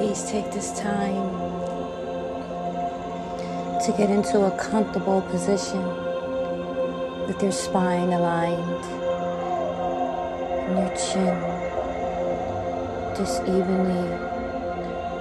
Just 0.00 0.28
take 0.28 0.50
this 0.50 0.72
time 0.80 1.30
to 3.84 3.94
get 3.98 4.08
into 4.08 4.46
a 4.46 4.50
comfortable 4.58 5.20
position 5.20 5.82
with 7.26 7.40
your 7.42 7.52
spine 7.52 8.08
aligned 8.12 8.84
and 10.66 10.78
your 10.78 10.96
chin 10.96 11.36
just 13.14 13.42
evenly 13.42 14.08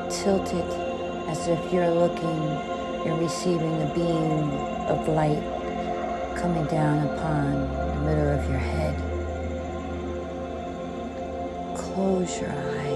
tilted 0.10 0.66
as 1.28 1.48
if 1.50 1.74
you're 1.74 1.92
looking 1.92 2.40
and 3.06 3.20
receiving 3.20 3.82
a 3.82 3.94
beam 3.94 4.50
of 4.88 5.08
light 5.10 5.44
coming 6.38 6.66
down 6.68 7.06
upon 7.10 7.52
the 7.96 8.02
middle 8.06 8.30
of 8.30 8.50
your 8.50 8.60
head. 8.60 8.96
Close 11.78 12.40
your 12.40 12.52
eyes. 12.52 12.89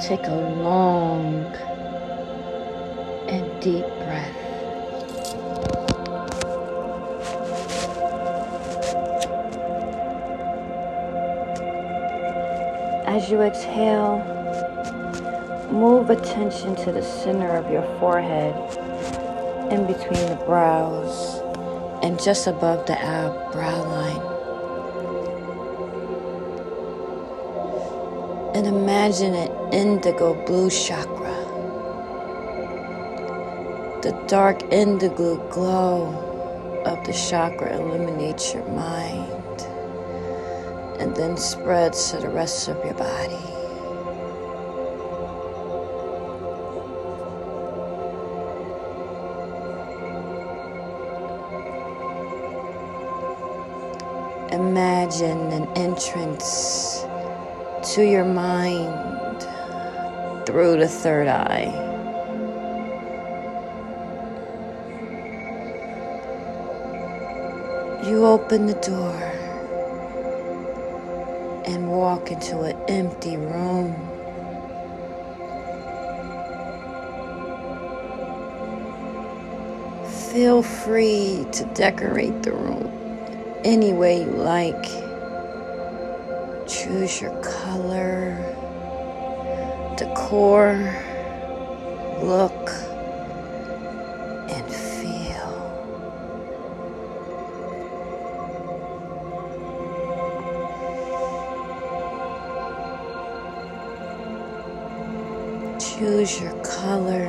Take 0.00 0.26
a 0.26 0.34
long 0.34 1.44
and 3.28 3.62
deep 3.62 3.84
breath. 3.84 4.36
As 13.06 13.30
you 13.30 13.42
exhale, 13.42 14.18
move 15.70 16.10
attention 16.10 16.74
to 16.76 16.92
the 16.92 17.02
center 17.02 17.50
of 17.50 17.70
your 17.70 17.84
forehead, 18.00 18.54
in 19.70 19.86
between 19.86 20.26
the 20.30 20.42
brows, 20.46 21.40
and 22.02 22.20
just 22.20 22.46
above 22.46 22.86
the 22.86 22.98
eyebrow 22.98 23.84
line. 23.84 24.39
And 28.52 28.66
imagine 28.66 29.34
an 29.34 29.72
indigo 29.72 30.34
blue 30.44 30.70
chakra. 30.70 31.36
The 34.02 34.12
dark 34.26 34.62
indigo 34.72 35.36
glow 35.50 36.82
of 36.84 37.04
the 37.06 37.12
chakra 37.12 37.76
illuminates 37.76 38.52
your 38.52 38.66
mind 38.70 39.30
and 40.98 41.14
then 41.14 41.36
spreads 41.36 42.10
to 42.10 42.18
the 42.18 42.28
rest 42.28 42.68
of 42.68 42.76
your 42.84 42.94
body. 42.94 43.38
Imagine 54.52 55.52
an 55.52 55.68
entrance 55.76 57.06
to 57.82 58.02
your 58.04 58.26
mind 58.26 59.42
through 60.46 60.76
the 60.78 60.88
third 60.88 61.28
eye. 61.28 61.72
You 68.06 68.26
open 68.26 68.66
the 68.66 68.74
door 68.74 69.16
and 71.64 71.90
walk 71.90 72.30
into 72.30 72.60
an 72.60 72.76
empty 72.88 73.36
room. 73.38 73.94
Feel 80.32 80.62
free 80.62 81.46
to 81.52 81.64
decorate 81.74 82.42
the 82.42 82.52
room 82.52 82.90
any 83.64 83.92
way 83.92 84.22
you 84.22 84.30
like. 84.30 85.09
Choose 86.70 87.20
your 87.20 87.34
color, 87.42 88.36
decor, 89.96 90.76
look, 92.22 92.70
and 94.48 94.72
feel. 94.72 95.50
Choose 105.80 106.40
your 106.40 106.54
color, 106.62 107.26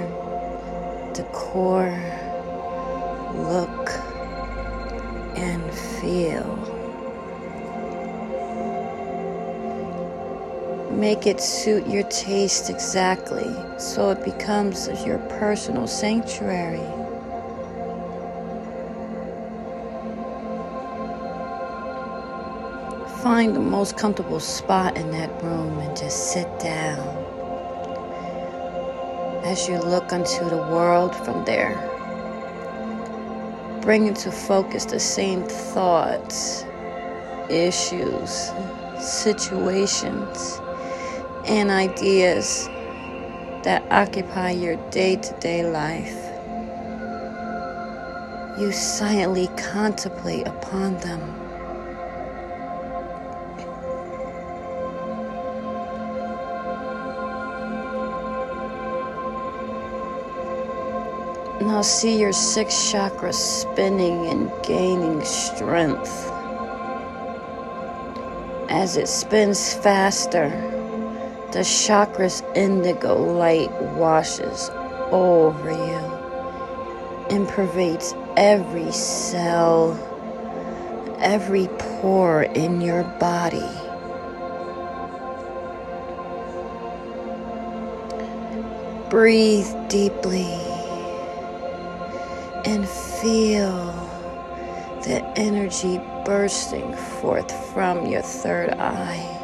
decor, 1.16 1.90
look, 3.34 3.90
and 5.36 5.74
feel. 5.74 6.91
Make 10.92 11.26
it 11.26 11.42
suit 11.42 11.88
your 11.88 12.04
taste 12.04 12.70
exactly 12.70 13.50
so 13.80 14.12
it 14.12 14.24
becomes 14.24 14.88
your 15.06 15.18
personal 15.40 15.88
sanctuary. 15.88 16.80
Find 23.24 23.56
the 23.56 23.60
most 23.60 23.98
comfortable 23.98 24.40
spot 24.40 24.98
in 24.98 25.12
that 25.12 25.30
room 25.42 25.80
and 25.80 25.96
just 25.96 26.34
sit 26.34 26.48
down 26.60 27.00
as 29.44 29.68
you 29.68 29.80
look 29.80 30.12
into 30.12 30.46
the 30.46 30.58
world 30.58 31.16
from 31.16 31.46
there. 31.46 31.78
Bring 33.82 34.08
into 34.08 34.32
focus 34.32 34.86
the 34.86 35.00
same 35.00 35.44
thoughts, 35.44 36.64
issues, 37.50 38.52
situations, 39.00 40.60
and 41.46 41.72
ideas 41.72 42.68
that 43.64 43.84
occupy 43.92 44.52
your 44.52 44.76
day 44.90 45.16
to 45.16 45.40
day 45.40 45.64
life. 45.70 46.16
You 48.60 48.72
silently 48.72 49.48
contemplate 49.58 50.48
upon 50.48 50.98
them. 51.00 51.20
Now 61.62 61.82
see 61.82 62.20
your 62.20 62.34
six 62.34 62.74
chakras 62.92 63.36
spinning 63.36 64.28
and 64.28 64.52
gaining 64.64 65.24
strength. 65.24 66.32
As 68.70 68.98
it 68.98 69.08
spins 69.08 69.74
faster, 69.76 70.50
the 71.52 71.66
chakra's 71.66 72.42
indigo 72.56 73.14
light 73.14 73.70
washes 73.98 74.70
over 75.12 75.70
you 75.70 76.22
and 77.30 77.46
pervades 77.50 78.16
every 78.38 78.90
cell, 78.94 79.92
every 81.20 81.68
pore 81.78 82.44
in 82.44 82.80
your 82.80 83.04
body. 83.20 83.68
Breathe 89.10 89.68
deeply 89.90 90.54
and 92.64 92.88
feel 92.88 93.92
the 95.04 95.22
energy 95.36 95.98
bursting 96.24 96.96
forth 96.96 97.52
from 97.74 98.06
your 98.06 98.22
third 98.22 98.70
eye 98.70 99.41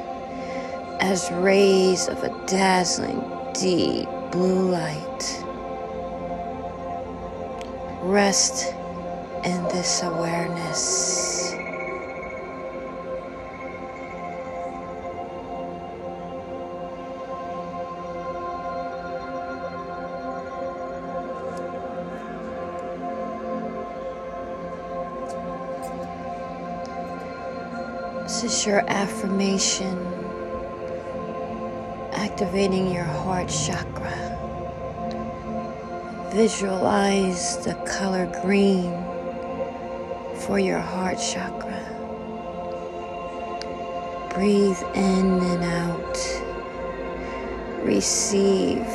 as 1.07 1.31
rays 1.31 2.09
of 2.09 2.21
a 2.21 2.45
dazzling 2.47 3.23
deep 3.53 4.09
blue 4.29 4.69
light. 4.71 5.43
Rest 8.01 8.73
in 9.45 9.63
this 9.69 10.03
awareness. 10.03 11.53
This 28.23 28.43
is 28.43 28.65
your 28.65 28.81
affirmation, 28.89 30.26
activating 32.37 32.93
your 32.93 33.03
heart 33.03 33.49
chakra. 33.49 34.13
Visualize 36.31 37.57
the 37.65 37.73
color 37.97 38.27
green 38.43 38.91
for 40.41 40.59
your 40.59 40.77
heart 40.77 41.17
chakra. 41.17 41.81
Breathe 44.35 44.77
in 44.93 45.39
and 45.41 45.63
out. 45.63 46.17
Receive 47.83 48.85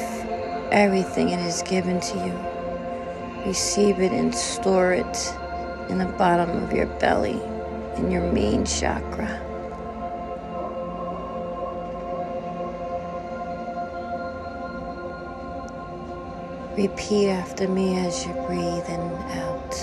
everything 0.70 1.30
it 1.30 1.40
is 1.40 1.62
given 1.62 1.98
to 2.00 2.16
you. 2.18 3.44
Receive 3.44 3.98
it 3.98 4.12
and 4.12 4.32
store 4.32 4.92
it 4.92 5.34
in 5.88 5.98
the 5.98 6.14
bottom 6.16 6.62
of 6.62 6.72
your 6.72 6.86
belly 7.00 7.42
in 7.96 8.08
your 8.08 8.30
main 8.30 8.64
chakra. 8.64 9.51
Repeat 16.76 17.28
after 17.28 17.68
me 17.68 17.98
as 17.98 18.24
you 18.26 18.32
breathe 18.46 18.88
in 18.88 18.98
and 18.98 19.12
out. 19.40 19.74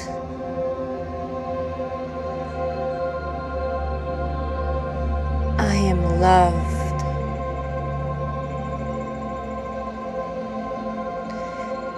I 5.59 5.75
am 5.75 6.19
loved. 6.19 7.03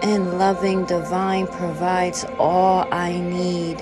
And 0.03 0.37
loving 0.37 0.83
divine 0.83 1.47
provides 1.47 2.25
all 2.37 2.85
I 2.91 3.13
need. 3.13 3.79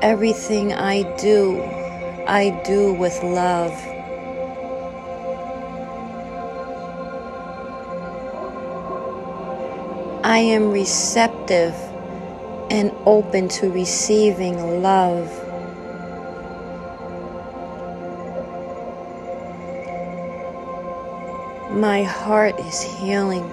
Everything 0.00 0.72
I 0.72 1.02
do, 1.18 1.60
I 2.26 2.62
do 2.64 2.94
with 2.94 3.22
love. 3.22 3.87
I 10.28 10.40
am 10.40 10.72
receptive 10.72 11.74
and 12.70 12.92
open 13.06 13.48
to 13.48 13.70
receiving 13.70 14.82
love. 14.82 15.26
My 21.72 22.02
heart 22.02 22.60
is 22.60 22.82
healing, 22.82 23.48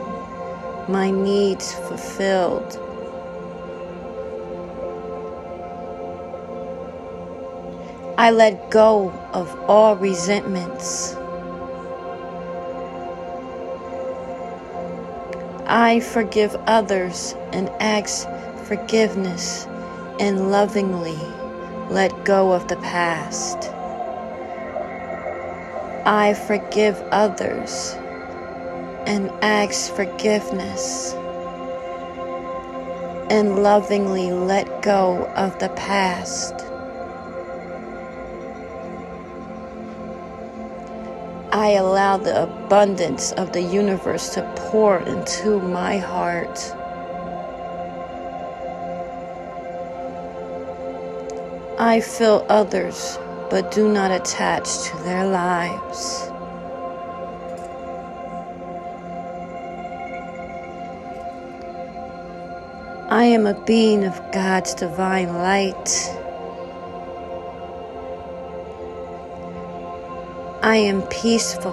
my 0.89 1.12
needs 1.12 1.74
fulfilled. 1.74 2.78
I 8.18 8.31
let 8.31 8.69
go 8.69 9.12
of 9.31 9.57
all 9.69 9.95
resentments. 9.95 11.16
I 15.67 16.00
forgive 16.00 16.56
others 16.67 17.33
and 17.51 17.69
ask 17.79 18.27
forgiveness 18.65 19.65
and 20.19 20.51
lovingly 20.51 21.17
let 21.89 22.23
go 22.23 22.51
of 22.51 22.67
the 22.67 22.75
past. 22.77 23.71
I 26.06 26.35
forgive 26.35 27.01
others 27.12 27.95
and 29.07 29.31
ask 29.41 29.91
forgiveness 29.91 31.13
and 33.31 33.63
lovingly 33.63 34.31
let 34.31 34.83
go 34.83 35.25
of 35.35 35.57
the 35.57 35.69
past. 35.69 36.53
I 41.65 41.69
allow 41.69 42.17
the 42.17 42.44
abundance 42.44 43.31
of 43.31 43.51
the 43.51 43.62
universe 43.63 44.29
to 44.35 44.44
pour 44.56 45.00
into 45.00 45.59
my 45.59 45.97
heart. 45.97 46.59
I 51.79 52.01
fill 52.01 52.45
others, 52.50 53.17
but 53.50 53.71
do 53.71 53.91
not 53.91 54.12
attach 54.12 54.83
to 54.83 54.97
their 54.97 55.25
lives. 55.25 56.29
I 63.09 63.23
am 63.23 63.47
a 63.47 63.59
being 63.65 64.03
of 64.03 64.21
God's 64.31 64.75
divine 64.75 65.33
light. 65.33 66.15
I 70.75 70.80
am 70.80 71.04
peaceful, 71.04 71.72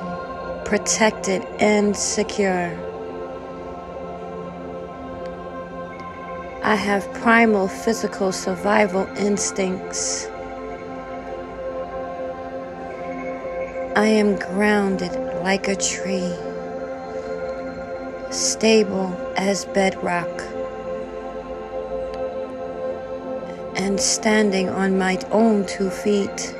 protected, 0.65 1.43
and 1.59 1.97
secure. 1.97 2.71
I 6.63 6.77
have 6.77 7.13
primal 7.15 7.67
physical 7.67 8.31
survival 8.31 9.09
instincts. 9.17 10.27
I 13.97 14.07
am 14.07 14.37
grounded 14.37 15.13
like 15.43 15.67
a 15.67 15.75
tree, 15.75 16.33
stable 18.31 19.13
as 19.37 19.65
bedrock, 19.65 20.31
and 23.75 23.99
standing 23.99 24.69
on 24.69 24.97
my 24.97 25.19
own 25.33 25.67
two 25.67 25.91
feet. 25.91 26.55